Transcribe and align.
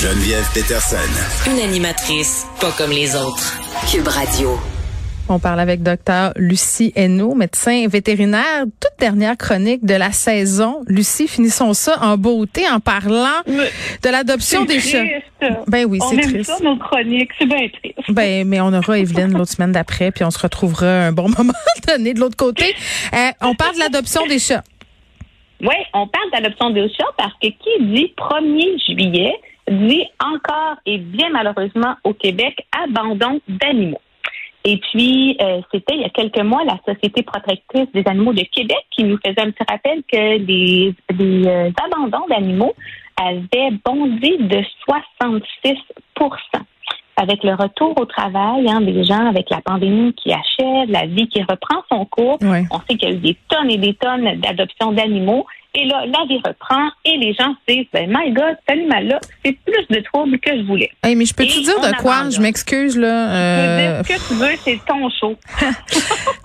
Geneviève 0.00 0.48
Peterson. 0.54 0.96
Une 1.46 1.60
animatrice 1.60 2.46
pas 2.58 2.72
comme 2.72 2.90
les 2.90 3.14
autres. 3.14 3.60
Cube 3.92 4.08
Radio. 4.08 4.58
On 5.28 5.38
parle 5.38 5.60
avec 5.60 5.82
docteur 5.82 6.32
Lucie 6.36 6.90
Hainaut, 6.96 7.34
médecin 7.34 7.86
vétérinaire. 7.86 8.64
Toute 8.80 8.98
dernière 8.98 9.36
chronique 9.36 9.84
de 9.84 9.92
la 9.92 10.10
saison. 10.10 10.80
Lucie, 10.86 11.28
finissons 11.28 11.74
ça 11.74 11.98
en 12.00 12.16
beauté 12.16 12.62
en 12.66 12.80
parlant 12.80 13.42
de 13.46 14.08
l'adoption 14.08 14.64
des 14.64 14.80
chats. 14.80 15.04
Ben 15.66 15.84
oui, 15.84 15.98
c'est 16.08 16.16
triste. 16.16 16.50
On 16.50 16.56
ça, 16.56 16.64
nos 16.64 16.76
chroniques. 16.78 17.32
C'est 17.38 17.44
bien 17.44 17.68
triste. 17.68 17.98
Ben, 18.08 18.48
mais 18.48 18.62
on 18.62 18.72
aura 18.72 18.98
Evelyne 18.98 19.34
l'autre 19.34 19.52
semaine 19.52 19.72
d'après, 19.72 20.12
puis 20.12 20.24
on 20.24 20.30
se 20.30 20.38
retrouvera 20.38 20.86
un 20.86 21.12
bon 21.12 21.28
moment 21.36 21.52
donné 21.86 22.14
de 22.14 22.20
l'autre 22.20 22.38
côté. 22.38 22.74
Euh, 23.12 23.32
on 23.42 23.54
parle 23.54 23.74
de 23.74 23.80
l'adoption 23.80 24.24
des 24.26 24.38
chats. 24.38 24.64
Oui, 25.60 25.74
on 25.92 26.08
parle 26.08 26.30
d'adoption 26.32 26.70
des 26.70 26.88
chats 26.88 27.04
parce 27.18 27.34
que 27.34 27.48
qui 27.48 27.84
dit 27.84 28.14
1er 28.16 28.82
juillet 28.86 29.34
dit 29.70 30.04
encore 30.22 30.76
et 30.84 30.98
bien 30.98 31.30
malheureusement 31.30 31.94
au 32.04 32.12
Québec 32.12 32.66
abandon 32.72 33.40
d'animaux. 33.48 34.00
Et 34.64 34.76
puis, 34.76 35.38
euh, 35.40 35.62
c'était 35.72 35.94
il 35.94 36.02
y 36.02 36.04
a 36.04 36.10
quelques 36.10 36.40
mois 36.40 36.62
la 36.64 36.78
Société 36.84 37.22
protectrice 37.22 37.88
des 37.94 38.02
animaux 38.06 38.34
de 38.34 38.44
Québec 38.52 38.84
qui 38.90 39.04
nous 39.04 39.18
faisait 39.24 39.40
un 39.40 39.50
petit 39.50 39.64
rappel 39.66 40.02
que 40.10 40.36
les, 40.36 40.94
les 41.18 41.46
euh, 41.46 41.70
abandons 41.82 42.26
d'animaux 42.28 42.74
avaient 43.16 43.70
bondi 43.84 44.36
de 44.38 44.62
66 44.84 45.78
avec 47.20 47.44
le 47.44 47.54
retour 47.54 47.94
au 48.00 48.06
travail 48.06 48.66
hein, 48.68 48.80
des 48.80 49.04
gens, 49.04 49.26
avec 49.26 49.50
la 49.50 49.60
pandémie 49.60 50.14
qui 50.14 50.32
achève, 50.32 50.90
la 50.90 51.06
vie 51.06 51.28
qui 51.28 51.42
reprend 51.42 51.82
son 51.90 52.06
cours, 52.06 52.38
on 52.40 52.80
sait 52.88 52.96
qu'il 52.96 53.10
y 53.10 53.12
a 53.12 53.14
eu 53.14 53.18
des 53.18 53.36
tonnes 53.48 53.70
et 53.70 53.76
des 53.76 53.94
tonnes 53.94 54.40
d'adoption 54.40 54.92
d'animaux. 54.92 55.46
Et 55.72 55.84
là, 55.84 56.04
la 56.06 56.26
vie 56.26 56.40
reprend 56.44 56.88
et 57.04 57.16
les 57.16 57.32
gens 57.32 57.54
se 57.54 57.74
disent, 57.74 57.86
ben, 57.92 58.08
my 58.08 58.32
God, 58.32 58.56
cet 58.66 58.76
animal-là, 58.76 59.20
c'est 59.44 59.56
plus 59.64 59.86
de 59.88 60.02
troubles 60.02 60.38
que 60.40 60.50
je 60.56 60.62
voulais. 60.62 60.90
Hey, 61.04 61.14
mais 61.14 61.26
je 61.26 61.34
peux 61.34 61.44
te 61.44 61.62
dire 61.62 61.78
de 61.80 61.96
quoi? 62.02 62.28
Je 62.28 62.40
m'excuse, 62.40 62.98
là. 62.98 63.30
Euh... 63.30 64.02
Je 64.02 64.12
ce 64.12 64.18
que 64.18 64.28
tu 64.28 64.34
veux, 64.34 64.56
c'est 64.64 64.80
ton 64.84 65.08
show. 65.10 65.36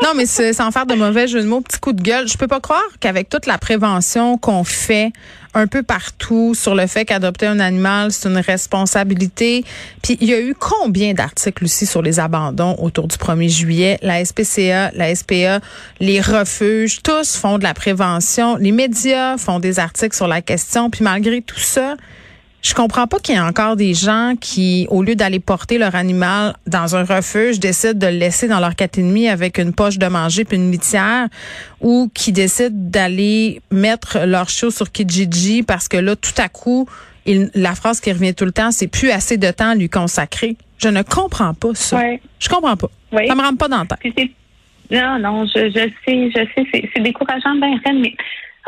non, 0.03 0.09
mais 0.16 0.27
sans 0.27 0.69
faire 0.69 0.86
de 0.86 0.94
mauvais 0.94 1.27
jeu 1.27 1.42
de 1.42 1.47
mots, 1.47 1.61
petit 1.61 1.80
coup 1.80 1.94
de 1.94 2.03
gueule, 2.03 2.27
je 2.27 2.38
peux 2.38 2.47
pas 2.47 2.59
croire 2.59 2.83
qu'avec 2.99 3.30
toute 3.30 3.47
la 3.47 3.58
prévention 3.58 4.38
qu'on 4.38 4.64
fait 4.64 5.11
un 5.56 5.67
peu 5.67 5.81
partout 5.81 6.53
sur 6.53 6.75
le 6.75 6.86
fait 6.86 7.06
qu'adopter 7.06 7.48
un 7.48 7.59
animal, 7.59 8.11
c'est 8.11 8.30
une 8.30 8.38
responsabilité. 8.38 9.64
Puis 10.03 10.17
il 10.22 10.28
y 10.28 10.34
a 10.34 10.39
eu 10.39 10.53
combien 10.53 11.14
d'articles 11.14 11.64
aussi 11.64 11.86
sur 11.86 12.02
les 12.02 12.20
abandons 12.20 12.75
autour 12.80 13.08
du 13.08 13.16
1er 13.16 13.50
juillet? 13.50 13.98
La 14.02 14.23
SPCA, 14.23 14.92
la 14.94 15.16
SPA, 15.16 15.61
les 16.00 16.22
refuges, 16.22 17.02
tous 17.02 17.38
font 17.38 17.58
de 17.58 17.64
la 17.64 17.73
prévention. 17.73 18.58
Les 18.58 18.72
médias 18.72 19.38
font 19.38 19.59
des 19.59 19.80
articles 19.80 20.16
sur 20.16 20.28
la 20.28 20.42
question. 20.42 20.89
Puis 20.89 21.03
malgré 21.03 21.42
tout 21.42 21.59
ça, 21.59 21.95
je 22.66 22.73
comprends 22.73 23.05
pas 23.05 23.19
qu'il 23.19 23.35
y 23.35 23.38
ait 23.38 23.41
encore 23.41 23.75
des 23.75 23.94
gens 23.94 24.33
qui, 24.41 24.88
au 24.89 25.03
lieu 25.03 25.16
d'aller 25.16 25.39
porter 25.39 25.77
leur 25.77 25.94
animal 25.94 26.55
dans 26.66 26.95
un 26.95 27.03
refuge, 27.03 27.59
décident 27.59 27.94
de 27.94 28.08
le 28.08 28.17
laisser 28.17 28.47
dans 28.47 28.59
leur 28.59 28.71
demi 28.71 29.30
avec 29.30 29.59
une 29.59 29.71
poche 29.71 29.99
de 29.99 30.08
manger 30.08 30.45
puis 30.45 30.58
une 30.58 30.71
litière, 30.71 31.27
ou 31.80 32.09
qui 32.11 32.31
décident 32.31 32.71
d'aller 32.73 33.61
mettre 33.69 34.25
leur 34.25 34.49
chiot 34.49 34.71
sur 34.71 34.91
Kijiji 34.91 35.61
parce 35.61 35.88
que 35.88 35.97
là, 35.97 36.16
tout 36.16 36.33
à 36.39 36.49
coup, 36.49 36.89
la 37.27 37.75
phrase 37.75 38.02
qui 38.02 38.11
revient 38.11 38.33
tout 38.33 38.45
le 38.45 38.52
temps, 38.52 38.71
c'est 38.71 38.88
plus 38.88 39.11
assez 39.11 39.38
de 39.38 39.52
temps 39.52 39.69
à 39.69 39.75
lui 39.75 39.89
consacrer. 39.89 40.58
Je 40.80 40.88
ne 40.88 41.03
comprends 41.03 41.53
pas 41.53 41.75
ça. 41.75 42.02
Je 42.39 42.49
comprends 42.49 42.77
pas. 42.77 42.89
Ça 43.11 43.36
me 43.36 43.41
rentre 43.41 43.59
pas 43.59 43.67
dans 43.67 43.81
le 43.81 43.88
temps. 43.88 44.31
Non, 44.89 45.19
non, 45.19 45.45
je, 45.45 45.69
je 45.69 45.89
sais, 46.03 46.31
je 46.31 46.47
sais, 46.55 46.89
c'est 46.95 47.02
décourageant, 47.02 47.55
ben, 47.59 47.80
mais 47.93 48.16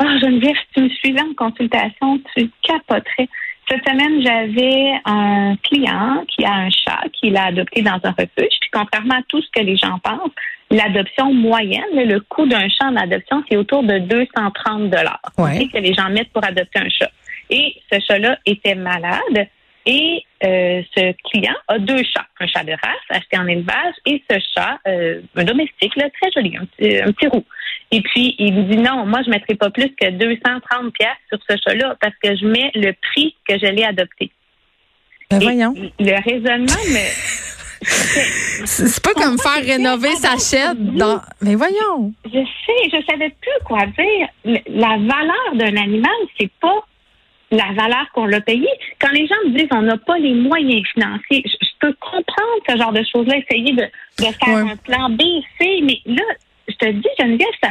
oh, 0.00 0.04
Geneviève, 0.20 0.54
si 0.54 0.74
tu 0.74 0.82
me 0.82 0.88
suivais 0.88 1.20
en 1.20 1.34
consultation, 1.34 2.20
tu 2.36 2.48
capoterais. 2.62 3.28
Cette 3.68 3.86
semaine, 3.86 4.22
j'avais 4.22 4.98
un 5.04 5.56
client 5.62 6.24
qui 6.26 6.44
a 6.44 6.52
un 6.52 6.70
chat 6.70 7.02
qu'il 7.12 7.36
a 7.36 7.46
adopté 7.46 7.82
dans 7.82 7.98
un 8.02 8.10
refuge. 8.10 8.56
Puis 8.60 8.70
contrairement 8.72 9.16
à 9.16 9.22
tout 9.28 9.42
ce 9.42 9.48
que 9.54 9.60
les 9.60 9.76
gens 9.76 9.98
pensent, 9.98 10.30
l'adoption 10.70 11.32
moyenne, 11.34 11.82
le 11.94 12.20
coût 12.20 12.46
d'un 12.46 12.68
chat 12.68 12.86
en 12.86 12.96
adoption, 12.96 13.42
c'est 13.48 13.56
autour 13.56 13.82
de 13.82 13.98
230 13.98 14.90
dollars 14.90 15.20
que 15.36 15.78
les 15.78 15.92
gens 15.92 16.08
mettent 16.08 16.32
pour 16.32 16.44
adopter 16.44 16.78
un 16.78 16.88
chat. 16.88 17.10
Et 17.50 17.74
ce 17.92 17.98
chat-là 18.00 18.38
était 18.46 18.74
malade. 18.74 19.48
Et 19.86 20.22
euh, 20.44 20.82
ce 20.94 21.14
client 21.30 21.54
a 21.66 21.78
deux 21.78 22.02
chats, 22.04 22.26
un 22.40 22.46
chat 22.46 22.62
de 22.62 22.72
race 22.72 23.08
acheté 23.08 23.38
en 23.38 23.46
élevage 23.46 23.94
et 24.04 24.22
ce 24.30 24.38
chat, 24.54 24.78
euh, 24.86 25.22
un 25.34 25.44
domestique, 25.44 25.96
là, 25.96 26.08
très 26.20 26.30
joli, 26.30 26.56
un 26.58 26.66
petit, 26.66 26.98
un 26.98 27.12
petit 27.12 27.26
roux. 27.28 27.44
Et 27.90 28.02
puis, 28.02 28.34
il 28.38 28.54
me 28.54 28.62
dit 28.64 28.76
non, 28.76 29.06
moi, 29.06 29.22
je 29.22 29.30
ne 29.30 29.34
mettrai 29.34 29.54
pas 29.54 29.70
plus 29.70 29.94
que 29.94 30.10
230 30.10 30.92
pièces 30.92 31.08
sur 31.28 31.38
ce 31.48 31.56
chat-là 31.64 31.96
parce 32.00 32.14
que 32.22 32.36
je 32.36 32.46
mets 32.46 32.70
le 32.74 32.92
prix 32.92 33.34
que 33.48 33.58
je 33.58 33.66
l'ai 33.66 33.84
adopté. 33.84 34.30
Ben 35.30 35.40
voyons. 35.40 35.74
Le 35.98 36.22
raisonnement 36.22 36.82
mais 36.92 37.10
C'est 38.64 39.02
pas 39.02 39.14
comme 39.14 39.38
faire 39.38 39.64
rénover 39.64 40.14
sa 40.16 40.36
chaîne 40.36 40.96
dans. 40.96 41.20
Mais 41.40 41.54
voyons. 41.54 42.12
Je 42.24 42.40
sais, 42.40 42.90
je 42.92 43.04
savais 43.08 43.30
plus 43.40 43.64
quoi 43.64 43.86
dire. 43.86 44.28
La 44.66 44.96
valeur 44.96 45.54
d'un 45.54 45.76
animal, 45.76 46.10
c'est 46.38 46.50
pas 46.60 46.84
la 47.50 47.72
valeur 47.74 48.06
qu'on 48.14 48.26
l'a 48.26 48.40
payé. 48.40 48.68
Quand 49.00 49.10
les 49.12 49.26
gens 49.26 49.36
me 49.46 49.56
disent 49.56 49.68
on 49.70 49.82
n'a 49.82 49.96
pas 49.96 50.18
les 50.18 50.34
moyens 50.34 50.86
financiers, 50.92 51.44
je, 51.44 51.68
peux 51.78 51.94
comprendre 52.00 52.58
ce 52.68 52.76
genre 52.76 52.92
de 52.92 53.02
choses-là, 53.12 53.36
essayer 53.36 53.72
de, 53.72 53.88
faire 54.18 54.56
un 54.56 54.76
plan 54.76 55.10
B, 55.10 55.22
C, 55.60 55.80
mais 55.84 56.00
là, 56.06 56.24
je 56.68 56.74
te 56.74 56.90
dis, 56.92 57.08
Geneviève, 57.18 57.48
ça, 57.62 57.70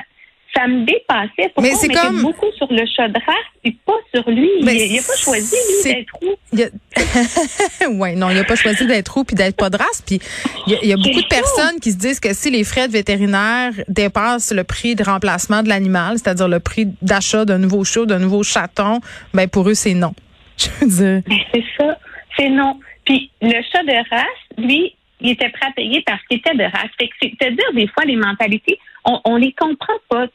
ça 0.57 0.67
me 0.67 0.85
dépassait. 0.85 1.51
Pourquoi 1.53 1.63
mais 1.63 1.75
c'est 1.75 1.89
comme 1.89 2.21
beaucoup 2.21 2.51
sur 2.57 2.67
le 2.71 2.83
chat 2.85 3.07
de 3.09 3.19
race 3.25 3.35
et 3.63 3.75
pas 3.85 3.97
sur 4.13 4.29
lui. 4.29 4.49
il 4.59 4.65
n'a 4.65 5.01
pas 5.01 5.15
choisi 5.15 5.55
lui 5.55 5.93
d'être 5.93 6.13
roux. 6.21 6.35
A... 6.57 7.87
oui, 7.89 8.15
non, 8.15 8.29
il 8.29 8.35
n'a 8.35 8.43
pas 8.43 8.55
choisi 8.55 8.87
d'être 8.87 9.09
roux 9.09 9.23
puis 9.23 9.35
d'être 9.35 9.55
pas 9.55 9.69
de 9.69 9.77
race. 9.77 10.01
Puis 10.05 10.19
il 10.65 10.87
y 10.87 10.93
a, 10.93 10.95
beaucoup 10.95 11.21
de 11.21 11.27
personnes 11.27 11.79
qui 11.79 11.91
se 11.91 11.97
disent 11.97 12.19
que 12.19 12.33
si 12.33 12.49
les 12.49 12.63
frais 12.63 12.87
de 12.87 12.93
vétérinaire 12.93 13.71
dépassent 13.87 14.51
le 14.51 14.63
prix 14.63 14.95
de 14.95 15.03
remplacement 15.03 15.63
de 15.63 15.69
l'animal, 15.69 16.17
c'est-à-dire 16.17 16.47
le 16.47 16.59
prix 16.59 16.87
d'achat 17.01 17.45
d'un 17.45 17.59
nouveau 17.59 17.83
chat, 17.83 18.05
d'un 18.05 18.19
nouveau 18.19 18.43
chaton, 18.43 18.99
ben 19.33 19.47
pour 19.47 19.69
eux 19.69 19.75
c'est 19.75 19.93
non. 19.93 20.13
Je 20.57 20.69
veux 20.81 20.87
dire. 20.87 21.21
Ben, 21.27 21.37
c'est 21.53 21.63
ça, 21.77 21.97
c'est 22.35 22.49
non. 22.49 22.79
Puis 23.05 23.31
le 23.41 23.61
chat 23.71 23.83
de 23.83 24.09
race, 24.09 24.25
lui, 24.57 24.96
il 25.21 25.31
était 25.31 25.49
prêt 25.49 25.67
à 25.67 25.71
payer 25.71 26.01
parce 26.05 26.21
qu'il 26.25 26.37
était 26.37 26.55
de 26.55 26.63
race. 26.63 26.91
C'est-à-dire, 27.21 27.73
des 27.73 27.87
fois, 27.87 28.05
les 28.05 28.15
mentalités, 28.15 28.79
on, 29.05 29.19
on 29.25 29.35
les 29.35 29.51
comprend 29.53 29.93
pas 30.09 30.27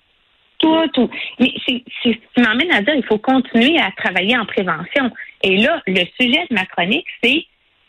tout, 0.59 0.88
tout. 0.94 1.10
Mais 1.41 1.53
c'est 1.66 1.82
ce 2.03 2.10
qui 2.10 2.41
m'amène 2.41 2.72
à 2.72 2.82
dire 2.82 2.94
il 2.94 3.04
faut 3.04 3.19
continuer 3.19 3.78
à 3.78 3.91
travailler 3.92 4.37
en 4.38 4.47
prévention. 4.47 5.10
Et 5.42 5.59
là, 5.59 5.82
le 5.87 6.04
sujet 6.21 6.47
de 6.48 6.54
ma 6.54 6.65
chronique, 6.66 7.06
c'est 7.22 7.44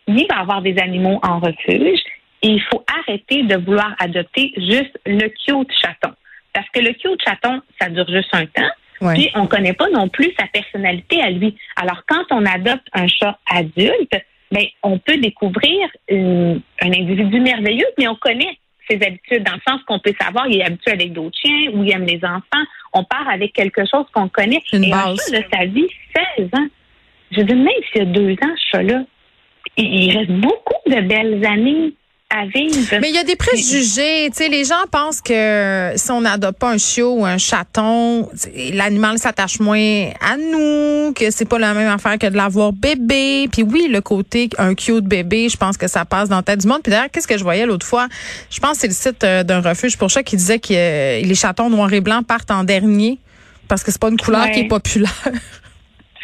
il 0.07 0.27
va 0.29 0.35
y 0.35 0.39
avoir 0.39 0.61
des 0.61 0.77
animaux 0.79 1.19
en 1.23 1.39
refuge 1.39 1.99
et 2.41 2.49
il 2.49 2.61
faut 2.63 2.83
arrêter 2.99 3.43
de 3.43 3.55
vouloir 3.55 3.95
adopter 3.99 4.51
juste 4.57 4.99
le 5.05 5.27
cute 5.29 5.71
chaton. 5.81 6.13
Parce 6.53 6.67
que 6.69 6.79
le 6.79 6.93
cute 6.93 7.21
chaton, 7.25 7.61
ça 7.79 7.89
dure 7.89 8.07
juste 8.09 8.33
un 8.33 8.45
temps. 8.45 8.69
Puis 9.13 9.29
on 9.35 9.47
connaît 9.47 9.73
pas 9.73 9.89
non 9.89 10.07
plus 10.07 10.31
sa 10.39 10.47
personnalité 10.47 11.21
à 11.21 11.29
lui. 11.29 11.57
Alors 11.75 12.03
quand 12.07 12.23
on 12.31 12.45
adopte 12.45 12.87
un 12.93 13.07
chat 13.07 13.37
adulte, 13.49 14.15
ben 14.53 14.65
on 14.83 14.97
peut 14.99 15.17
découvrir 15.17 15.87
un 16.09 16.59
individu 16.81 17.39
merveilleux, 17.39 17.87
mais 17.97 18.07
on 18.07 18.15
connaît 18.15 18.57
ses 18.89 18.95
habitudes, 18.95 19.43
dans 19.43 19.53
le 19.53 19.61
sens 19.67 19.81
qu'on 19.87 19.99
peut 19.99 20.13
savoir 20.19 20.47
il 20.47 20.59
est 20.59 20.65
habitué 20.65 20.91
avec 20.91 21.13
d'autres 21.13 21.37
chiens 21.41 21.71
ou 21.73 21.83
il 21.83 21.91
aime 21.91 22.05
les 22.05 22.19
enfants. 22.23 22.65
On 22.93 23.03
part 23.03 23.27
avec 23.29 23.53
quelque 23.53 23.81
chose 23.85 24.05
qu'on 24.13 24.27
connaît. 24.27 24.61
Une 24.73 24.83
Et 24.83 24.89
base. 24.89 25.31
de 25.31 25.43
sa 25.51 25.65
vie, 25.65 25.87
16 26.37 26.49
ans. 26.53 26.67
Je 27.31 27.41
dis, 27.41 27.55
même 27.55 27.67
s'il 27.91 27.99
y 27.99 28.01
a 28.01 28.05
deux 28.05 28.33
ans, 28.33 28.55
ce 28.57 28.77
chat-là, 28.77 29.03
il 29.77 30.17
reste 30.17 30.31
beaucoup 30.31 30.89
de 30.89 31.01
belles 31.01 31.43
années 31.45 31.93
mais 32.99 33.09
il 33.09 33.15
y 33.15 33.17
a 33.17 33.23
des 33.23 33.35
préjugés. 33.35 34.29
Tu 34.31 34.37
sais, 34.37 34.49
les 34.49 34.65
gens 34.65 34.75
pensent 34.91 35.21
que 35.21 35.91
si 35.95 36.11
on 36.11 36.21
n'adopte 36.21 36.59
pas 36.59 36.71
un 36.71 36.77
chiot 36.77 37.19
ou 37.19 37.25
un 37.25 37.37
chaton, 37.37 38.29
l'animal 38.73 39.17
s'attache 39.19 39.59
moins 39.59 40.09
à 40.19 40.37
nous, 40.37 41.13
que 41.13 41.29
c'est 41.29 41.47
pas 41.47 41.59
la 41.59 41.73
même 41.73 41.89
affaire 41.89 42.17
que 42.17 42.27
de 42.27 42.35
l'avoir 42.35 42.73
bébé. 42.73 43.47
Puis 43.51 43.61
oui, 43.63 43.87
le 43.89 44.01
côté 44.01 44.49
un 44.57 44.73
cute 44.73 45.05
bébé, 45.05 45.49
je 45.49 45.57
pense 45.57 45.77
que 45.77 45.87
ça 45.87 46.05
passe 46.05 46.29
dans 46.29 46.37
la 46.37 46.43
tête 46.43 46.61
du 46.61 46.67
monde. 46.67 46.81
Puis 46.83 46.91
d'ailleurs, 46.91 47.11
qu'est-ce 47.11 47.27
que 47.27 47.37
je 47.37 47.43
voyais 47.43 47.65
l'autre 47.65 47.85
fois? 47.85 48.07
Je 48.49 48.59
pense 48.59 48.73
que 48.73 48.77
c'est 48.79 48.87
le 48.87 48.93
site 48.93 49.23
euh, 49.23 49.43
d'un 49.43 49.61
refuge 49.61 49.97
pour 49.97 50.09
chats 50.09 50.23
qui 50.23 50.35
disait 50.35 50.59
que 50.59 50.73
euh, 50.73 51.21
les 51.21 51.35
chatons 51.35 51.69
noirs 51.69 51.93
et 51.93 52.01
blancs 52.01 52.25
partent 52.25 52.51
en 52.51 52.63
dernier 52.63 53.19
parce 53.67 53.83
que 53.83 53.91
c'est 53.91 54.01
pas 54.01 54.09
une 54.09 54.17
couleur 54.17 54.49
qui 54.51 54.61
est 54.61 54.67
populaire. 54.67 55.11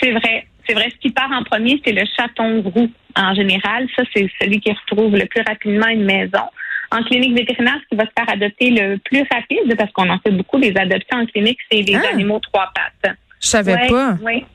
C'est 0.01 0.11
vrai. 0.11 0.48
C'est 0.69 0.75
vrai, 0.75 0.91
ce 0.91 0.97
qui 0.97 1.09
part 1.09 1.31
en 1.31 1.43
premier, 1.43 1.81
c'est 1.83 1.93
le 1.93 2.03
chaton 2.15 2.61
roux 2.61 2.91
en 3.15 3.33
général. 3.33 3.87
Ça, 3.95 4.03
c'est 4.13 4.29
celui 4.39 4.59
qui 4.59 4.71
retrouve 4.71 5.15
le 5.17 5.25
plus 5.25 5.41
rapidement 5.41 5.87
une 5.87 6.05
maison. 6.05 6.43
En 6.91 7.01
clinique 7.03 7.35
vétérinaire, 7.35 7.77
ce 7.83 7.87
qui 7.89 7.95
va 7.95 8.05
se 8.05 8.11
faire 8.15 8.29
adopter 8.31 8.69
le 8.69 8.97
plus 8.97 9.23
rapide, 9.31 9.75
parce 9.75 9.91
qu'on 9.93 10.07
en 10.09 10.19
fait 10.19 10.29
beaucoup 10.29 10.59
des 10.59 10.73
adoptions 10.77 11.17
en 11.17 11.25
clinique, 11.25 11.57
c'est 11.71 11.81
les 11.81 11.95
ah! 11.95 12.13
animaux 12.13 12.39
trois 12.39 12.71
pattes. 12.75 13.15
Je 13.41 13.47
savais 13.47 13.87
pas. 13.89 14.15
Oui. 14.23 14.45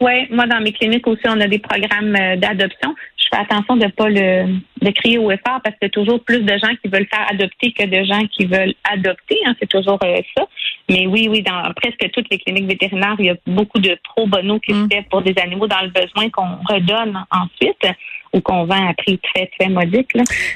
Oui, 0.00 0.26
moi, 0.30 0.46
dans 0.46 0.60
mes 0.60 0.72
cliniques 0.72 1.06
aussi, 1.06 1.24
on 1.26 1.38
a 1.40 1.46
des 1.46 1.58
programmes 1.58 2.16
euh, 2.16 2.36
d'adoption. 2.36 2.94
Je 3.18 3.26
fais 3.30 3.42
attention 3.42 3.76
de 3.76 3.84
ne 3.84 3.90
pas 3.90 4.08
le 4.08 4.60
de 4.80 4.90
crier 4.92 5.18
au 5.18 5.30
effort 5.30 5.60
parce 5.62 5.76
qu'il 5.76 5.82
y 5.82 5.86
a 5.86 5.90
toujours 5.90 6.24
plus 6.24 6.40
de 6.40 6.52
gens 6.56 6.74
qui 6.82 6.88
veulent 6.88 7.06
faire 7.12 7.26
adopter 7.30 7.72
que 7.72 7.84
de 7.84 8.02
gens 8.04 8.26
qui 8.28 8.46
veulent 8.46 8.72
adopter. 8.90 9.36
Hein, 9.44 9.54
c'est 9.60 9.68
toujours 9.68 9.98
euh, 10.02 10.22
ça. 10.34 10.46
Mais 10.88 11.06
oui, 11.06 11.28
oui, 11.30 11.42
dans 11.42 11.72
presque 11.74 12.10
toutes 12.12 12.26
les 12.30 12.38
cliniques 12.38 12.66
vétérinaires, 12.66 13.16
il 13.18 13.26
y 13.26 13.30
a 13.30 13.36
beaucoup 13.46 13.78
de 13.78 13.96
pro 14.02 14.26
bono 14.26 14.58
qui 14.58 14.72
se 14.72 14.78
mm. 14.78 14.88
fait 14.90 15.06
pour 15.10 15.22
des 15.22 15.34
animaux 15.42 15.66
dans 15.66 15.82
le 15.82 15.88
besoin 15.88 16.28
qu'on 16.30 16.56
redonne 16.68 17.24
ensuite 17.30 17.86
ou 18.32 18.40
qu'on 18.40 18.64
vend 18.64 18.88
à 18.88 18.94
prix 18.94 19.18
très, 19.18 19.50
très 19.58 19.68
modique. 19.68 20.10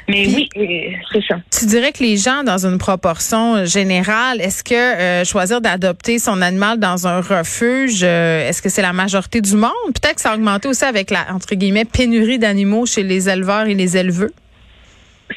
Mais 0.08 0.26
oui, 0.26 0.48
euh, 0.56 0.96
c'est 1.12 1.24
ça. 1.26 1.36
Tu 1.56 1.66
dirais 1.66 1.92
que 1.92 2.02
les 2.02 2.16
gens, 2.16 2.44
dans 2.44 2.66
une 2.66 2.78
proportion 2.78 3.64
générale, 3.64 4.40
est-ce 4.40 4.62
que 4.62 4.74
euh, 4.74 5.24
choisir 5.24 5.60
d'adopter 5.60 6.18
son 6.18 6.40
animal 6.40 6.78
dans 6.78 7.06
un 7.06 7.20
refuge, 7.20 8.02
euh, 8.02 8.48
est-ce 8.48 8.62
que 8.62 8.68
c'est 8.68 8.82
la 8.82 8.92
majorité 8.92 9.40
du 9.40 9.56
monde? 9.56 9.72
Peut-être 9.86 10.16
que 10.16 10.20
ça 10.20 10.32
a 10.32 10.34
augmenté 10.36 10.68
aussi 10.68 10.84
avec 10.84 11.10
la, 11.10 11.26
entre 11.32 11.54
guillemets, 11.54 11.84
pénurie 11.84 12.38
d'animaux 12.38 12.86
chez 12.86 13.02
les 13.02 13.28
éleveurs 13.28 13.66
et 13.66 13.74
les 13.74 13.96
éleveurs 13.96 14.30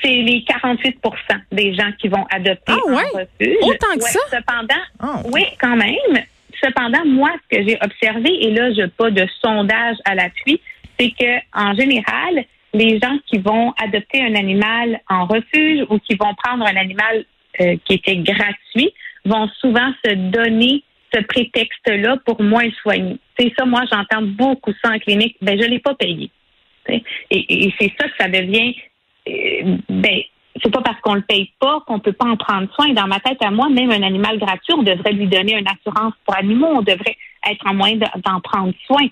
c'est 0.02 0.10
les 0.10 0.42
48% 0.42 0.94
des 1.52 1.74
gens 1.74 1.92
qui 2.00 2.08
vont 2.08 2.26
adopter 2.30 2.74
ah, 2.74 2.92
ouais? 2.92 3.04
refuge. 3.14 3.58
Autant 3.62 3.96
que 3.96 4.04
ça? 4.04 4.20
Cependant, 4.30 4.84
ah, 5.00 5.22
oui, 5.32 5.44
quand 5.60 5.76
même. 5.76 6.24
Cependant, 6.64 7.06
moi, 7.06 7.32
ce 7.44 7.58
que 7.58 7.68
j'ai 7.68 7.78
observé, 7.82 8.30
et 8.46 8.52
là, 8.52 8.72
je 8.74 8.82
n'ai 8.82 8.88
pas 8.88 9.12
de 9.12 9.26
sondage 9.42 9.98
à 10.06 10.16
l'appui, 10.16 10.60
c'est 11.00 11.12
que 11.12 11.38
en 11.54 11.74
général, 11.76 12.46
les 12.74 13.00
gens 13.00 13.18
qui 13.28 13.38
vont 13.38 13.74
adopter 13.82 14.22
un 14.22 14.36
animal 14.36 15.00
en 15.10 15.26
refuge 15.26 15.86
ou 15.90 16.00
qui 16.00 16.16
vont 16.16 16.34
prendre 16.36 16.66
un 16.66 16.76
animal 16.76 17.26
euh, 17.62 17.76
qui 17.86 17.94
était 17.94 18.18
gratuit 18.18 18.94
vont 19.26 19.48
souvent 19.60 19.92
se 20.06 20.14
donner 20.14 20.84
ce 21.14 21.22
prétexte-là 21.22 22.18
pour 22.26 22.42
moins 22.42 22.70
soigner. 22.82 23.18
C'est 23.40 23.54
ça, 23.58 23.66
moi, 23.66 23.84
j'entends 23.92 24.24
beaucoup 24.24 24.74
ça 24.84 24.92
en 24.92 25.00
clinique. 25.00 25.38
Ben, 25.42 25.60
je 25.60 25.68
l'ai 25.68 25.80
pas 25.80 25.96
payé. 25.96 26.30
Et, 26.90 27.04
et 27.32 27.74
c'est 27.80 27.92
ça 28.00 28.08
que 28.08 28.16
ça 28.18 28.30
devient 28.30 28.76
ben, 29.90 30.20
c'est 30.64 30.72
pas 30.72 30.82
parce 30.82 31.00
qu'on 31.02 31.14
le 31.14 31.22
paye 31.22 31.52
pas 31.60 31.84
qu'on 31.86 32.00
peut 32.00 32.14
pas 32.14 32.26
en 32.26 32.38
prendre 32.38 32.68
soin. 32.74 32.94
Dans 32.94 33.08
ma 33.08 33.20
tête 33.20 33.38
à 33.42 33.52
moi, 33.52 33.70
même 33.70 33.92
un 33.92 34.04
animal 34.04 34.40
gratuit, 34.40 34.74
on 34.74 34.84
devrait 34.84 35.14
lui 35.14 35.28
donner 35.28 35.58
une 35.58 35.68
assurance 35.68 36.14
pour 36.26 36.36
animaux. 36.36 36.68
On 36.68 36.82
devrait 36.82 37.16
être 37.50 37.66
en 37.66 37.74
moyen 37.74 37.98
d'en 37.98 38.40
prendre 38.42 38.74
soin. 38.86 39.08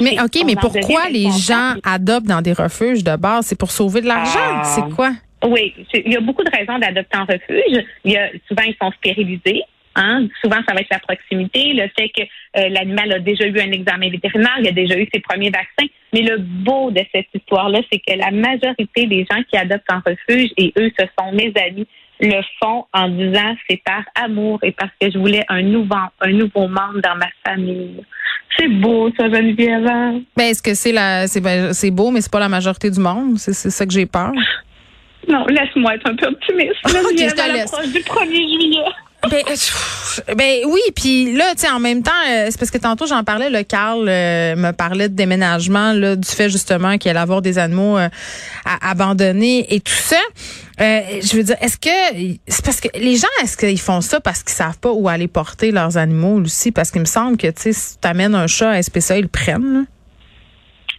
Mais 0.00 0.20
OK, 0.20 0.42
mais 0.44 0.56
pourquoi 0.56 1.08
les 1.10 1.30
gens 1.30 1.74
adoptent 1.84 2.26
dans 2.26 2.42
des 2.42 2.52
refuges 2.52 3.04
de 3.04 3.16
base? 3.16 3.46
C'est 3.46 3.58
pour 3.58 3.70
sauver 3.70 4.00
de 4.00 4.06
l'argent? 4.06 4.38
Ah. 4.38 4.64
c'est 4.64 4.94
quoi? 4.94 5.12
Oui, 5.44 5.74
il 5.94 6.12
y 6.12 6.16
a 6.16 6.20
beaucoup 6.20 6.42
de 6.42 6.50
raisons 6.50 6.78
d'adopter 6.78 7.18
en 7.18 7.24
refuge. 7.24 7.84
Il 8.04 8.12
y 8.12 8.16
a, 8.16 8.28
souvent, 8.48 8.62
ils 8.66 8.76
sont 8.80 8.90
stérilisés. 8.98 9.62
Hein? 9.96 10.28
Souvent, 10.42 10.58
ça 10.68 10.74
va 10.74 10.80
être 10.80 10.90
la 10.90 10.98
proximité, 10.98 11.72
le 11.72 11.88
fait 11.98 12.10
que 12.10 12.22
euh, 12.22 12.68
l'animal 12.68 13.12
a 13.12 13.18
déjà 13.18 13.46
eu 13.46 13.58
un 13.58 13.72
examen 13.72 14.10
vétérinaire, 14.10 14.56
il 14.60 14.68
a 14.68 14.72
déjà 14.72 14.96
eu 14.98 15.08
ses 15.12 15.20
premiers 15.20 15.50
vaccins. 15.50 15.90
Mais 16.12 16.20
le 16.20 16.36
beau 16.38 16.90
de 16.90 17.00
cette 17.12 17.28
histoire-là, 17.34 17.80
c'est 17.90 17.98
que 17.98 18.16
la 18.16 18.30
majorité 18.30 19.06
des 19.06 19.26
gens 19.30 19.42
qui 19.50 19.56
adoptent 19.56 19.90
en 19.90 20.00
refuge, 20.06 20.50
et 20.58 20.72
eux, 20.78 20.90
ce 20.98 21.06
sont 21.18 21.32
mes 21.32 21.52
amis, 21.66 21.86
le 22.20 22.40
font 22.62 22.84
en 22.92 23.08
disant 23.08 23.56
c'est 23.68 23.82
par 23.84 24.02
amour 24.14 24.58
et 24.62 24.72
parce 24.72 24.92
que 25.00 25.10
je 25.10 25.18
voulais 25.18 25.44
un 25.48 25.62
nouveau, 25.62 25.96
un 26.20 26.32
nouveau 26.32 26.68
membre 26.68 27.00
dans 27.02 27.16
ma 27.16 27.28
famille. 27.46 28.02
C'est 28.58 28.68
beau, 28.68 29.10
ça, 29.18 29.28
Geneviève. 29.28 29.84
Ben, 30.36 30.44
est-ce 30.44 30.62
que 30.62 30.74
c'est 30.74 30.92
la, 30.92 31.26
c'est, 31.26 31.40
ben, 31.40 31.72
c'est 31.72 31.90
beau, 31.90 32.10
mais 32.10 32.20
c'est 32.20 32.32
pas 32.32 32.40
la 32.40 32.48
majorité 32.48 32.90
du 32.90 33.00
monde? 33.00 33.38
C'est, 33.38 33.52
c'est 33.52 33.70
ça 33.70 33.84
que 33.84 33.92
j'ai 33.92 34.06
peur. 34.06 34.32
Non, 35.28 35.44
laisse-moi 35.46 35.94
être 35.96 36.08
un 36.08 36.16
peu 36.16 36.26
optimiste. 36.26 36.76
okay, 36.84 37.40
à 37.40 37.48
l'approche 37.48 37.92
du 37.92 37.98
1er 37.98 38.30
juillet. 38.30 38.84
Ben, 39.30 39.42
euh, 39.48 40.34
ben, 40.34 40.60
oui, 40.66 40.80
puis 40.94 41.36
là, 41.36 41.52
tu 41.54 41.62
sais, 41.62 41.70
en 41.70 41.80
même 41.80 42.02
temps, 42.02 42.10
euh, 42.28 42.46
c'est 42.48 42.58
parce 42.58 42.70
que 42.70 42.78
tantôt 42.78 43.06
j'en 43.06 43.24
parlais, 43.24 43.50
le 43.50 43.62
Carl 43.62 44.08
euh, 44.08 44.56
me 44.56 44.72
parlait 44.72 45.08
de 45.08 45.14
déménagement, 45.14 45.92
là, 45.92 46.16
du 46.16 46.28
fait 46.28 46.48
justement 46.48 46.96
qu'il 46.98 47.10
allait 47.10 47.20
avoir 47.20 47.42
des 47.42 47.58
animaux 47.58 47.98
abandonnés 48.82 49.74
et 49.74 49.80
tout 49.80 49.92
ça. 49.92 50.20
je 50.78 51.36
veux 51.36 51.42
dire, 51.42 51.56
est-ce 51.60 51.78
que 51.78 52.36
c'est 52.46 52.64
parce 52.64 52.80
que 52.80 52.88
les 52.98 53.16
gens, 53.16 53.28
est-ce 53.42 53.56
qu'ils 53.56 53.80
font 53.80 54.00
ça 54.00 54.20
parce 54.20 54.42
qu'ils 54.42 54.54
savent 54.54 54.78
pas 54.78 54.92
où 54.92 55.08
aller 55.08 55.28
porter 55.28 55.72
leurs 55.72 55.96
animaux 55.96 56.40
aussi? 56.40 56.72
Parce 56.72 56.90
qu'il 56.90 57.00
me 57.00 57.06
semble 57.06 57.36
que 57.36 57.48
tu 57.48 57.62
sais, 57.62 57.72
si 57.72 57.98
tu 58.00 58.08
amènes 58.08 58.34
un 58.34 58.46
chat 58.46 58.70
à 58.70 58.82
SPCA, 58.82 59.18
ils 59.18 59.22
le 59.22 59.28
prennent. 59.28 59.86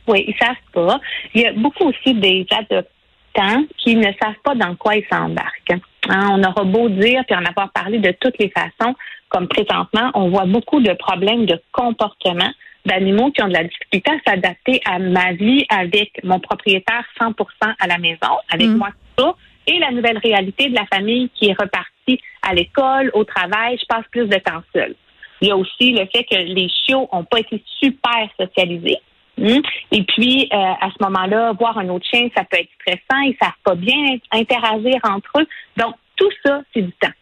Oui, 0.08 0.26
ils 0.28 0.36
savent 0.40 0.56
pas. 0.74 1.00
Il 1.34 1.42
y 1.42 1.46
a 1.46 1.54
beaucoup 1.54 1.86
aussi 1.86 2.14
des 2.14 2.46
adoptants 2.52 3.66
qui 3.78 3.96
ne 3.96 4.12
savent 4.22 4.40
pas 4.44 4.56
dans 4.56 4.76
quoi 4.76 4.96
ils 4.96 5.06
s'embarquent. 5.12 5.82
Hein, 6.10 6.30
on 6.32 6.44
aura 6.44 6.64
beau 6.64 6.90
dire, 6.90 7.24
puis 7.28 7.36
en 7.36 7.46
avoir 7.46 7.72
parlé 7.72 8.00
de 8.00 8.12
toutes 8.20 8.38
les 8.40 8.50
façons, 8.50 8.96
comme 9.30 9.48
présentement, 9.48 10.12
on 10.14 10.30
voit 10.30 10.46
beaucoup 10.46 10.80
de 10.80 10.94
problèmes 10.94 11.46
de 11.46 11.62
comportement 11.72 12.50
d'animaux 12.86 13.32
qui 13.32 13.44
ont 13.44 13.50
de 13.50 13.54
la 13.54 13.66
difficulté 13.66 14.12
à 14.12 14.32
s'adapter 14.32 14.82
à 14.86 15.00
ma 15.00 15.34
vie 15.34 15.66
avec 15.70 16.24
mon 16.24 16.40
propriétaire 16.40 17.04
100% 17.20 17.34
à 17.80 17.88
la 17.88 17.98
maison, 17.98 18.38
avec 18.50 18.68
mm. 18.68 18.78
moi 18.78 18.90
tout 19.18 19.34
et 19.68 19.80
la 19.80 19.92
nouvelle 19.92 20.18
réalité 20.18 20.70
de 20.70 20.76
la 20.76 20.86
famille 20.86 21.30
qui 21.36 21.50
est 21.50 21.60
repartie 21.60 22.22
à 22.42 22.54
l'école, 22.54 23.12
au 23.14 23.26
travail, 23.26 23.78
je 23.80 23.86
passe 23.86 24.06
plus 24.12 24.28
de 24.28 24.38
temps 24.38 24.64
seul. 24.74 24.96
Il 25.42 25.50
y 25.50 25.52
a 25.52 25.58
aussi 25.58 25.92
le 25.92 26.06
fait 26.06 26.24
que 26.24 26.36
les 26.36 26.70
chiots 26.70 27.10
n'ont 27.12 27.26
pas 27.26 27.40
été 27.40 27.62
super 27.80 28.30
socialisés. 28.40 28.98
Et 29.38 30.04
puis, 30.04 30.50
euh, 30.52 30.58
à 30.58 30.90
ce 30.90 31.04
moment-là, 31.04 31.54
voir 31.54 31.78
un 31.78 31.90
autre 31.90 32.06
chien, 32.12 32.28
ça 32.36 32.44
peut 32.44 32.58
être 32.58 32.70
stressant. 32.82 33.22
Ils 33.22 33.38
savent 33.42 33.52
pas 33.64 33.76
bien 33.76 34.18
interagir 34.32 35.00
entre 35.04 35.42
eux. 35.42 35.48
Donc, 35.78 35.96
tout 36.16 36.30
ça, 36.46 36.62
c'est 36.74 36.82
du 36.82 36.92
temps. 36.94 37.14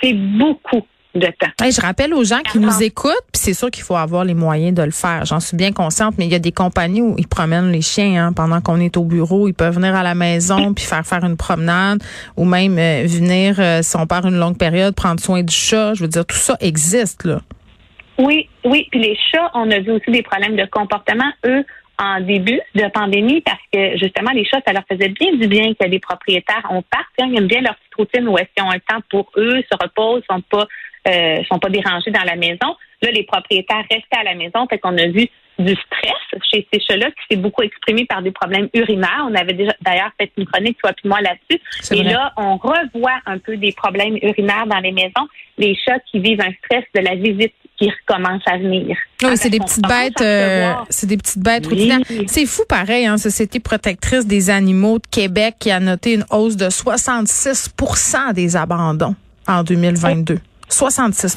C'est 0.00 0.14
beaucoup 0.14 0.86
de 1.14 1.26
temps. 1.26 1.70
je 1.70 1.80
rappelle 1.80 2.14
aux 2.14 2.22
gens 2.22 2.40
qui 2.40 2.58
nous 2.58 2.82
écoutent, 2.82 3.24
puis 3.32 3.40
c'est 3.40 3.54
sûr 3.54 3.70
qu'il 3.70 3.82
faut 3.82 3.96
avoir 3.96 4.24
les 4.24 4.34
moyens 4.34 4.74
de 4.74 4.82
le 4.82 4.90
faire. 4.90 5.24
J'en 5.24 5.40
suis 5.40 5.56
bien 5.56 5.72
consciente, 5.72 6.14
mais 6.18 6.26
il 6.26 6.32
y 6.32 6.34
a 6.34 6.38
des 6.38 6.52
compagnies 6.52 7.02
où 7.02 7.16
ils 7.18 7.26
promènent 7.26 7.72
les 7.72 7.82
chiens 7.82 8.26
hein, 8.26 8.32
pendant 8.32 8.60
qu'on 8.60 8.78
est 8.78 8.96
au 8.96 9.04
bureau. 9.04 9.48
Ils 9.48 9.54
peuvent 9.54 9.74
venir 9.74 9.94
à 9.94 10.02
la 10.02 10.14
maison 10.14 10.74
puis 10.74 10.84
faire 10.84 11.04
faire 11.06 11.24
une 11.24 11.36
promenade, 11.36 12.02
ou 12.36 12.44
même 12.44 12.78
euh, 12.78 13.04
venir, 13.06 13.56
euh, 13.58 13.80
si 13.82 13.96
on 13.96 14.06
part 14.06 14.26
une 14.26 14.38
longue 14.38 14.58
période, 14.58 14.94
prendre 14.94 15.20
soin 15.20 15.42
du 15.42 15.54
chat. 15.54 15.94
Je 15.94 16.02
veux 16.02 16.08
dire, 16.08 16.24
tout 16.24 16.36
ça 16.36 16.56
existe 16.60 17.24
là. 17.24 17.40
Oui, 18.18 18.48
oui. 18.64 18.88
Puis 18.90 19.00
les 19.00 19.16
chats, 19.30 19.50
on 19.54 19.70
a 19.70 19.78
vu 19.78 19.92
aussi 19.92 20.10
des 20.10 20.22
problèmes 20.22 20.56
de 20.56 20.66
comportement. 20.66 21.30
Eux, 21.46 21.64
en 22.00 22.20
début 22.20 22.60
de 22.74 22.88
pandémie, 22.88 23.40
parce 23.40 23.60
que 23.72 23.96
justement, 23.96 24.30
les 24.30 24.44
chats, 24.44 24.60
ça 24.64 24.72
leur 24.72 24.84
faisait 24.88 25.08
bien 25.08 25.32
du 25.34 25.48
bien 25.48 25.74
que 25.74 25.86
les 25.86 25.98
propriétaires 25.98 26.66
on 26.70 26.82
parte. 26.82 27.06
Hein, 27.20 27.28
ils 27.30 27.38
aiment 27.38 27.48
bien 27.48 27.60
leur 27.60 27.74
petite 27.74 27.94
routine 27.96 28.28
où 28.28 28.38
est-ce 28.38 28.48
qu'ils 28.56 28.64
ont 28.64 28.70
un 28.70 28.78
temps 28.78 29.02
pour 29.10 29.30
eux, 29.36 29.62
se 29.70 29.76
reposent, 29.82 30.22
sont 30.30 30.42
pas 30.42 30.66
euh, 31.08 31.42
sont 31.50 31.58
pas 31.58 31.70
dérangés 31.70 32.10
dans 32.10 32.24
la 32.24 32.36
maison. 32.36 32.76
Là, 33.02 33.10
les 33.10 33.22
propriétaires 33.22 33.84
restaient 33.90 34.18
à 34.18 34.24
la 34.24 34.34
maison, 34.34 34.66
fait 34.68 34.78
qu'on 34.78 34.96
a 34.98 35.06
vu 35.06 35.28
du 35.58 35.74
stress 35.74 36.42
chez 36.52 36.66
ces 36.72 36.80
chats-là 36.80 37.10
qui 37.10 37.22
s'est 37.30 37.40
beaucoup 37.40 37.62
exprimé 37.62 38.04
par 38.04 38.22
des 38.22 38.30
problèmes 38.30 38.68
urinaires. 38.74 39.26
On 39.28 39.34
avait 39.34 39.54
déjà 39.54 39.74
d'ailleurs 39.80 40.10
fait 40.20 40.30
une 40.36 40.46
chronique, 40.46 40.78
toi 40.78 40.92
puis 40.92 41.08
moi, 41.08 41.20
là-dessus. 41.20 41.60
Et 41.92 42.02
là, 42.04 42.32
on 42.36 42.56
revoit 42.56 43.20
un 43.26 43.38
peu 43.38 43.56
des 43.56 43.72
problèmes 43.72 44.18
urinaires 44.22 44.66
dans 44.66 44.78
les 44.78 44.92
maisons. 44.92 45.28
Les 45.56 45.74
chats 45.74 45.98
qui 46.10 46.20
vivent 46.20 46.40
un 46.40 46.52
stress 46.64 46.84
de 46.94 47.00
la 47.00 47.16
visite 47.16 47.54
qui 47.78 47.90
recommence 47.90 48.42
à 48.46 48.58
venir. 48.58 48.96
Oui, 49.22 49.36
c'est 49.36 49.50
des, 49.50 49.60
petites 49.60 49.86
bêtes, 49.86 50.20
euh, 50.20 50.72
c'est 50.90 51.06
des 51.06 51.16
petites 51.16 51.42
bêtes 51.42 51.68
C'est 52.26 52.46
fou 52.46 52.62
pareil, 52.68 53.06
hein, 53.06 53.18
Société 53.18 53.60
protectrice 53.60 54.26
des 54.26 54.50
animaux 54.50 54.98
de 54.98 55.06
Québec 55.10 55.56
qui 55.60 55.70
a 55.70 55.80
noté 55.80 56.14
une 56.14 56.24
hausse 56.30 56.56
de 56.56 56.70
66 56.70 57.74
des 58.34 58.56
abandons 58.56 59.14
en 59.46 59.62
2022. 59.62 60.38
66 60.68 61.36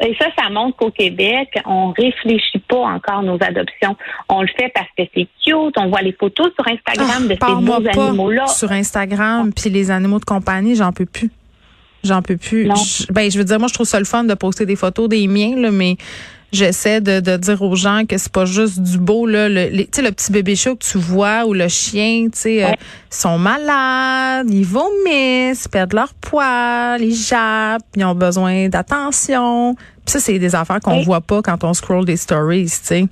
Et 0.00 0.16
ça, 0.18 0.26
ça 0.38 0.50
montre 0.50 0.76
qu'au 0.76 0.90
Québec, 0.90 1.48
on 1.64 1.92
réfléchit 1.92 2.58
pas 2.68 2.80
encore 2.80 3.22
nos 3.22 3.36
adoptions. 3.42 3.96
On 4.28 4.42
le 4.42 4.48
fait 4.48 4.70
parce 4.74 4.88
que 4.96 5.04
c'est 5.14 5.28
cute. 5.44 5.74
On 5.76 5.88
voit 5.88 6.02
les 6.02 6.12
photos 6.12 6.50
sur 6.54 6.66
Instagram 6.68 7.26
de 7.26 7.36
ah, 7.40 7.46
ces 7.48 7.64
beaux 7.64 8.02
animaux-là. 8.04 8.46
Sur 8.46 8.70
Instagram, 8.70 9.52
puis 9.52 9.70
les 9.70 9.90
animaux 9.90 10.18
de 10.18 10.24
compagnie, 10.24 10.76
j'en 10.76 10.92
peux 10.92 11.06
plus. 11.06 11.30
J'en 12.04 12.22
peux 12.22 12.36
plus. 12.36 12.64
Je, 12.64 13.12
ben, 13.12 13.30
je 13.30 13.38
veux 13.38 13.44
dire, 13.44 13.58
moi, 13.58 13.68
je 13.68 13.74
trouve 13.74 13.86
ça 13.86 13.98
le 13.98 14.04
fun 14.04 14.24
de 14.24 14.34
poster 14.34 14.66
des 14.66 14.76
photos 14.76 15.08
des 15.08 15.26
miens, 15.28 15.56
là, 15.56 15.70
mais 15.70 15.96
j'essaie 16.52 17.00
de, 17.00 17.20
de, 17.20 17.36
dire 17.36 17.62
aux 17.62 17.74
gens 17.76 18.02
que 18.08 18.18
c'est 18.18 18.30
pas 18.30 18.44
juste 18.44 18.80
du 18.80 18.98
beau 18.98 19.26
là. 19.26 19.48
Le 19.48 19.68
le 19.70 20.10
petit 20.10 20.32
bébé 20.32 20.54
chat 20.54 20.72
que 20.74 20.84
tu 20.84 20.98
vois 20.98 21.46
ou 21.46 21.54
le 21.54 21.68
chien 21.68 22.26
tu 22.32 22.38
sais 22.38 22.64
euh, 22.64 22.72
sont 23.08 23.38
malades 23.38 24.50
ils 24.50 24.64
vomissent 24.64 25.64
ils 25.64 25.70
perdent 25.70 25.94
leur 25.94 26.12
poids 26.14 26.96
ils 27.00 27.14
jappent 27.14 27.86
ils 27.96 28.04
ont 28.04 28.14
besoin 28.14 28.68
d'attention. 28.68 29.76
Ça 30.04 30.20
c'est 30.20 30.38
des 30.38 30.54
affaires 30.54 30.80
qu'on 30.80 31.00
voit 31.02 31.22
pas 31.22 31.40
quand 31.42 31.64
on 31.64 31.72
scroll 31.72 32.04
des 32.04 32.16
stories 32.16 32.66
tu 32.66 32.70
sais 32.82 33.06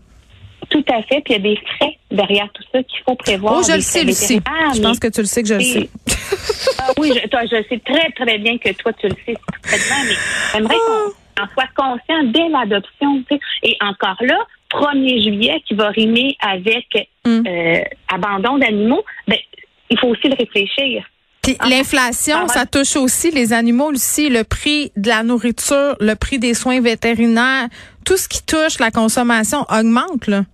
tout 0.70 0.84
à 0.88 1.02
fait. 1.02 1.20
Puis 1.20 1.30
il 1.30 1.32
y 1.32 1.34
a 1.34 1.38
des 1.38 1.56
frais 1.56 1.98
derrière 2.10 2.48
tout 2.52 2.62
ça 2.72 2.82
qu'il 2.82 3.00
faut 3.04 3.14
prévoir. 3.14 3.58
Oh, 3.58 3.62
je 3.66 3.74
le 3.74 3.80
sais, 3.80 4.04
Lucie. 4.04 4.40
Je 4.74 4.80
pense 4.80 4.98
que 4.98 5.08
tu 5.08 5.20
le 5.20 5.26
sais 5.26 5.42
que 5.42 5.48
je 5.48 5.54
le 5.54 5.60
sais. 5.60 5.88
ah, 6.78 6.92
oui, 6.98 7.12
je, 7.14 7.28
toi, 7.28 7.42
je 7.44 7.62
sais 7.68 7.80
très, 7.84 8.10
très 8.12 8.38
bien 8.38 8.56
que 8.58 8.72
toi, 8.72 8.92
tu 8.94 9.08
le 9.08 9.16
sais 9.26 9.36
très 9.62 9.76
bien, 9.76 10.04
mais 10.08 10.14
j'aimerais 10.52 10.74
qu'on 10.74 11.42
en 11.42 11.48
soit 11.52 11.68
conscient 11.76 12.22
dès 12.24 12.48
l'adoption. 12.48 13.22
Et 13.62 13.76
encore 13.80 14.16
là, 14.20 14.38
1er 14.72 15.22
juillet, 15.22 15.62
qui 15.66 15.74
va 15.74 15.88
rimer 15.88 16.36
avec 16.40 16.86
mm. 17.26 17.42
euh, 17.46 17.80
abandon 18.08 18.58
d'animaux, 18.58 19.04
ben, 19.26 19.38
il 19.90 19.98
faut 19.98 20.08
aussi 20.08 20.28
le 20.28 20.36
réfléchir. 20.36 21.04
Puis 21.42 21.56
ah. 21.58 21.68
l'inflation, 21.68 22.48
ça 22.48 22.66
touche 22.66 22.96
aussi 22.96 23.30
les 23.30 23.52
animaux 23.52 23.90
aussi, 23.92 24.28
le 24.28 24.44
prix 24.44 24.92
de 24.96 25.08
la 25.08 25.22
nourriture, 25.22 25.96
le 26.00 26.14
prix 26.14 26.38
des 26.38 26.54
soins 26.54 26.80
vétérinaires, 26.80 27.68
tout 28.04 28.16
ce 28.16 28.28
qui 28.28 28.42
touche 28.44 28.78
la 28.78 28.90
consommation 28.90 29.64
augmente 29.70 30.26
là. 30.26 30.44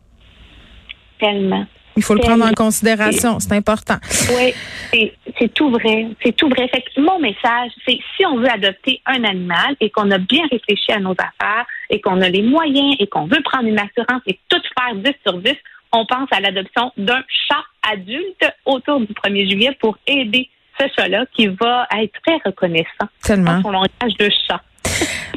Tellement. 1.18 1.66
Il 1.96 2.02
faut 2.02 2.14
le 2.14 2.20
prendre 2.20 2.44
en 2.44 2.52
considération. 2.52 3.40
C'est 3.40 3.52
important. 3.52 3.96
Oui, 4.37 5.12
c'est 5.38 5.54
tout 5.54 5.70
vrai. 5.70 6.08
C'est 6.23 6.37
tout 6.37 6.49
vrai. 6.49 6.68
Fait 6.68 6.85
mon 6.99 7.18
message, 7.18 7.70
c'est 7.87 7.99
si 8.16 8.26
on 8.26 8.37
veut 8.37 8.50
adopter 8.50 9.00
un 9.06 9.25
animal 9.25 9.76
et 9.80 9.88
qu'on 9.88 10.11
a 10.11 10.18
bien 10.18 10.42
réfléchi 10.50 10.92
à 10.92 10.99
nos 10.99 11.12
affaires 11.12 11.66
et 11.88 12.00
qu'on 12.00 12.20
a 12.20 12.28
les 12.28 12.42
moyens 12.42 12.96
et 12.99 13.06
qu'on 13.06 13.26
veut 13.26 13.42
prendre 13.42 13.66
une 13.66 13.78
assurance 13.78 14.20
et 14.26 14.38
tout 14.49 14.61
faire 14.78 14.94
10 14.94 15.11
sur 15.26 15.38
10, 15.38 15.54
on 15.92 16.04
pense 16.04 16.28
à 16.32 16.40
l'adoption 16.40 16.92
d'un 16.99 17.23
chat 17.49 17.64
adulte 17.90 18.44
autour 18.66 19.00
du 19.00 19.12
1er 19.14 19.50
juillet 19.50 19.76
pour 19.80 19.96
aider 20.06 20.50
ce 20.78 20.87
chat-là 20.94 21.25
qui 21.35 21.46
va 21.46 21.87
être 21.99 22.12
très 22.25 22.38
reconnaissant 22.44 23.08
Tellement. 23.23 23.62
son 23.62 23.70
langage 23.70 24.14
de 24.18 24.28
chat. 24.46 24.61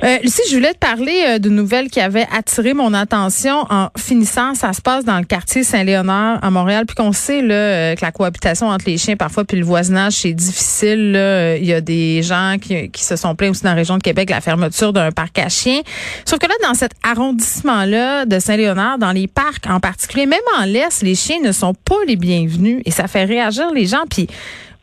Euh, 0.01 0.17
Lucie, 0.23 0.41
je 0.49 0.55
voulais 0.55 0.73
te 0.73 0.79
parler 0.79 1.25
euh, 1.27 1.39
d'une 1.39 1.55
nouvelle 1.55 1.89
qui 1.89 1.99
avait 1.99 2.25
attiré 2.33 2.73
mon 2.73 2.93
attention 2.93 3.65
en 3.69 3.89
finissant. 3.97 4.55
Ça 4.55 4.71
se 4.71 4.81
passe 4.81 5.03
dans 5.03 5.17
le 5.17 5.25
quartier 5.25 5.63
Saint-Léonard 5.63 6.39
à 6.41 6.49
Montréal. 6.49 6.85
Puis 6.85 6.95
qu'on 6.95 7.11
sait 7.11 7.41
là, 7.41 7.53
euh, 7.53 7.95
que 7.95 8.01
la 8.05 8.11
cohabitation 8.13 8.67
entre 8.67 8.85
les 8.87 8.97
chiens 8.97 9.17
parfois 9.17 9.43
puis 9.43 9.57
le 9.57 9.65
voisinage, 9.65 10.13
c'est 10.13 10.31
difficile. 10.31 11.11
Là. 11.11 11.57
Il 11.57 11.65
y 11.65 11.73
a 11.73 11.81
des 11.81 12.23
gens 12.23 12.55
qui, 12.61 12.89
qui 12.89 13.03
se 13.03 13.17
sont 13.17 13.35
plaints 13.35 13.49
aussi 13.49 13.63
dans 13.63 13.71
la 13.71 13.75
région 13.75 13.97
de 13.97 14.03
Québec 14.03 14.29
la 14.29 14.39
fermeture 14.39 14.93
d'un 14.93 15.11
parc 15.11 15.37
à 15.37 15.49
chiens. 15.49 15.81
Sauf 16.23 16.39
que 16.39 16.47
là, 16.47 16.55
dans 16.63 16.75
cet 16.75 16.91
arrondissement-là 17.03 18.25
de 18.25 18.39
Saint-Léonard, 18.39 18.99
dans 18.99 19.11
les 19.11 19.27
parcs 19.27 19.67
en 19.67 19.81
particulier, 19.81 20.27
même 20.27 20.39
en 20.59 20.63
l'Est, 20.63 21.01
les 21.01 21.15
chiens 21.15 21.39
ne 21.43 21.51
sont 21.51 21.73
pas 21.73 21.97
les 22.07 22.15
bienvenus. 22.15 22.81
Et 22.85 22.91
ça 22.91 23.07
fait 23.07 23.25
réagir 23.25 23.73
les 23.73 23.85
gens. 23.85 24.05
Puis 24.09 24.27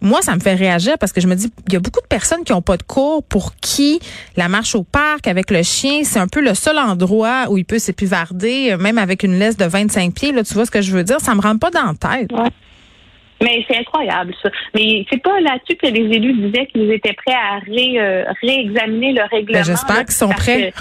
moi, 0.00 0.22
ça 0.22 0.34
me 0.34 0.40
fait 0.40 0.54
réagir 0.54 0.94
parce 0.98 1.12
que 1.12 1.20
je 1.20 1.26
me 1.26 1.34
dis, 1.34 1.50
il 1.66 1.72
y 1.72 1.76
a 1.76 1.80
beaucoup 1.80 2.00
de 2.00 2.06
personnes 2.06 2.44
qui 2.44 2.52
n'ont 2.52 2.62
pas 2.62 2.76
de 2.76 2.82
cours 2.82 3.24
pour 3.24 3.56
qui 3.56 3.98
la 4.36 4.48
marche 4.48 4.74
au 4.74 4.84
parc 4.84 5.26
avec 5.26 5.50
le 5.50 5.62
chien, 5.62 6.04
c'est 6.04 6.18
un 6.18 6.28
peu 6.28 6.40
le 6.40 6.54
seul 6.54 6.78
endroit 6.78 7.46
où 7.48 7.58
il 7.58 7.64
peut 7.64 7.78
s'épivarder, 7.78 8.76
même 8.78 8.98
avec 8.98 9.22
une 9.22 9.38
laisse 9.38 9.56
de 9.56 9.64
25 9.64 10.14
pieds. 10.14 10.32
Là, 10.32 10.44
tu 10.44 10.54
vois 10.54 10.66
ce 10.66 10.70
que 10.70 10.82
je 10.82 10.92
veux 10.92 11.04
dire? 11.04 11.20
Ça 11.20 11.34
me 11.34 11.40
rentre 11.40 11.60
pas 11.60 11.70
dans 11.70 11.94
la 12.00 12.18
tête. 12.18 12.30
Mais 13.42 13.64
c'est 13.68 13.76
incroyable, 13.76 14.34
ça. 14.42 14.48
Mais 14.74 15.04
c'est 15.10 15.22
pas 15.22 15.38
là-dessus 15.40 15.76
que 15.76 15.86
les 15.86 16.16
élus 16.16 16.32
disaient 16.32 16.66
qu'ils 16.66 16.90
étaient 16.90 17.12
prêts 17.12 17.34
à 17.34 17.58
euh, 17.68 18.24
réexaminer 18.42 19.12
le 19.12 19.22
règlement. 19.30 19.58
Ben, 19.58 19.64
j'espère 19.64 20.04
qu'ils 20.04 20.12
sont 20.12 20.30
prêts. 20.30 20.72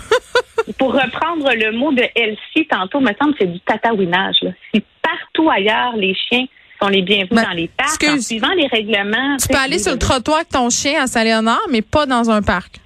pour 0.77 0.93
reprendre 0.93 1.51
le 1.53 1.71
mot 1.73 1.91
de 1.91 2.03
Elsie 2.15 2.67
tantôt, 2.69 3.01
me 3.01 3.11
semble 3.19 3.33
que 3.33 3.39
c'est 3.41 3.51
du 3.51 3.59
tatouinage. 3.59 4.37
Si 4.73 4.81
partout 5.01 5.49
ailleurs, 5.49 5.95
les 5.97 6.15
chiens 6.15 6.45
sont 6.81 6.89
les 6.89 7.01
bienvenus 7.01 7.29
ben, 7.31 7.43
dans 7.43 7.51
les 7.51 7.69
parcs 7.69 8.03
en 8.03 8.19
suivant 8.19 8.53
les 8.55 8.67
règlements. 8.67 9.37
Tu 9.37 9.47
peux 9.47 9.57
aller 9.57 9.79
sur 9.79 9.91
le 9.91 9.99
trottoir 9.99 10.37
avec 10.37 10.49
ton 10.49 10.69
chien 10.69 11.03
à 11.03 11.07
Saint-Léonard, 11.07 11.61
mais 11.69 11.81
pas 11.81 12.05
dans 12.05 12.29
un 12.29 12.41
parc. 12.41 12.79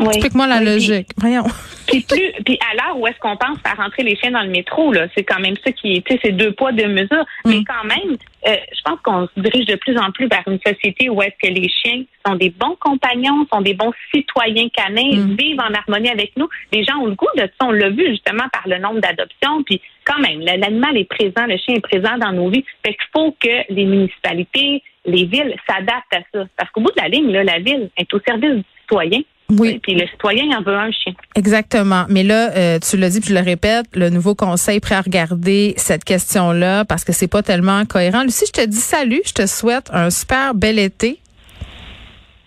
Explique-moi 0.00 0.46
la 0.46 0.60
logique. 0.60 1.08
Voyons. 1.18 1.44
Puis 1.86 2.00
plus, 2.08 2.32
puis 2.44 2.58
à 2.70 2.74
l'heure 2.74 2.98
où 2.98 3.06
est-ce 3.06 3.18
qu'on 3.18 3.36
pense 3.36 3.58
faire 3.64 3.76
rentrer 3.76 4.02
les 4.02 4.16
chiens 4.16 4.30
dans 4.30 4.42
le 4.42 4.48
métro, 4.48 4.92
là, 4.92 5.06
c'est 5.16 5.24
quand 5.24 5.40
même 5.40 5.56
ça 5.64 5.72
qui, 5.72 6.02
tu 6.02 6.14
sais, 6.14 6.20
c'est 6.24 6.32
deux 6.32 6.52
poids 6.52 6.72
deux 6.72 6.88
mesures. 6.88 7.24
Mais 7.44 7.56
mm. 7.56 7.64
quand 7.64 7.84
même, 7.84 8.16
euh, 8.46 8.56
je 8.72 8.80
pense 8.84 8.98
qu'on 9.02 9.26
se 9.26 9.40
dirige 9.40 9.66
de 9.66 9.76
plus 9.76 9.96
en 9.98 10.10
plus 10.10 10.28
vers 10.28 10.42
une 10.46 10.58
société 10.64 11.10
où 11.10 11.20
est-ce 11.22 11.48
que 11.48 11.52
les 11.52 11.68
chiens 11.68 12.04
sont 12.26 12.36
des 12.36 12.50
bons 12.50 12.76
compagnons, 12.80 13.46
sont 13.52 13.60
des 13.60 13.74
bons 13.74 13.92
citoyens 14.14 14.68
canins, 14.70 15.16
mm. 15.16 15.36
vivent 15.36 15.60
en 15.60 15.74
harmonie 15.74 16.08
avec 16.08 16.32
nous. 16.36 16.48
Les 16.72 16.84
gens 16.84 16.96
ont 16.98 17.06
le 17.06 17.14
goût 17.14 17.28
de 17.36 17.42
ça. 17.42 17.66
On 17.66 17.72
l'a 17.72 17.90
vu 17.90 18.06
justement 18.08 18.48
par 18.52 18.66
le 18.66 18.78
nombre 18.78 19.00
d'adoptions. 19.00 19.62
Puis 19.64 19.80
quand 20.04 20.20
même, 20.20 20.40
l'animal 20.40 20.96
est 20.96 21.04
présent, 21.04 21.46
le 21.46 21.56
chien 21.58 21.74
est 21.76 21.80
présent 21.80 22.16
dans 22.18 22.32
nos 22.32 22.48
vies. 22.48 22.64
Fait 22.84 22.94
qu'il 22.94 23.08
faut 23.12 23.36
que 23.38 23.72
les 23.72 23.84
municipalités, 23.84 24.82
les 25.04 25.24
villes 25.24 25.54
s'adaptent 25.68 26.14
à 26.14 26.20
ça. 26.32 26.46
Parce 26.56 26.70
qu'au 26.70 26.80
bout 26.80 26.92
de 26.96 27.02
la 27.02 27.08
ligne, 27.08 27.30
là, 27.32 27.44
la 27.44 27.58
ville 27.58 27.90
est 27.96 28.12
au 28.14 28.20
service 28.20 28.54
du 28.54 28.64
citoyen. 28.82 29.20
Oui. 29.58 29.78
Puis 29.82 29.94
le 29.94 30.06
citoyen 30.06 30.58
en 30.58 30.62
veut 30.62 30.74
un 30.74 30.90
chien. 30.90 31.12
Exactement. 31.36 32.04
Mais 32.08 32.22
là, 32.22 32.50
euh, 32.56 32.78
tu 32.78 32.96
l'as 32.96 33.10
dit, 33.10 33.20
puis 33.20 33.30
je 33.30 33.34
le 33.34 33.40
répète, 33.40 33.86
le 33.94 34.08
nouveau 34.08 34.34
conseil 34.34 34.80
prêt 34.80 34.94
à 34.94 35.00
regarder 35.00 35.74
cette 35.76 36.04
question-là 36.04 36.84
parce 36.84 37.04
que 37.04 37.12
c'est 37.12 37.28
pas 37.28 37.42
tellement 37.42 37.84
cohérent. 37.84 38.22
Lucie, 38.22 38.46
je 38.46 38.52
te 38.52 38.66
dis 38.66 38.76
salut, 38.76 39.20
je 39.26 39.32
te 39.32 39.46
souhaite 39.46 39.90
un 39.92 40.10
super 40.10 40.54
bel 40.54 40.78
été. 40.78 41.18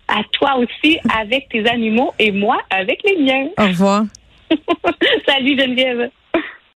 À 0.08 0.22
toi 0.34 0.58
aussi, 0.58 1.00
avec 1.18 1.50
tes 1.50 1.68
animaux 1.68 2.14
et 2.20 2.32
moi 2.32 2.58
avec 2.70 3.02
les 3.04 3.22
miens. 3.24 3.48
Au 3.58 3.68
revoir. 3.68 4.04
salut 5.28 5.60
Geneviève. 5.60 6.10